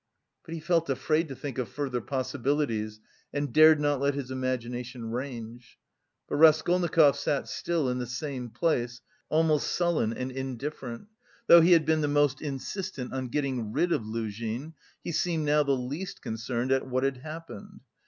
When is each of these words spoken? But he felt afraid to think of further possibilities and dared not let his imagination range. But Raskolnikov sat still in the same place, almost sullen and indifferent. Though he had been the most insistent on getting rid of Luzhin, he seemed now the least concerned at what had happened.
But 0.43 0.55
he 0.55 0.59
felt 0.59 0.89
afraid 0.89 1.27
to 1.27 1.35
think 1.35 1.59
of 1.59 1.69
further 1.69 2.01
possibilities 2.01 2.99
and 3.31 3.53
dared 3.53 3.79
not 3.79 3.99
let 4.01 4.15
his 4.15 4.31
imagination 4.31 5.11
range. 5.11 5.77
But 6.27 6.37
Raskolnikov 6.37 7.15
sat 7.15 7.47
still 7.47 7.87
in 7.87 7.99
the 7.99 8.07
same 8.07 8.49
place, 8.49 9.01
almost 9.29 9.67
sullen 9.71 10.11
and 10.11 10.31
indifferent. 10.31 11.07
Though 11.45 11.61
he 11.61 11.73
had 11.73 11.85
been 11.85 12.01
the 12.01 12.07
most 12.07 12.41
insistent 12.41 13.13
on 13.13 13.27
getting 13.27 13.71
rid 13.73 13.91
of 13.91 14.01
Luzhin, 14.01 14.73
he 15.03 15.11
seemed 15.11 15.45
now 15.45 15.61
the 15.61 15.77
least 15.77 16.19
concerned 16.23 16.71
at 16.71 16.87
what 16.87 17.03
had 17.03 17.17
happened. 17.17 17.81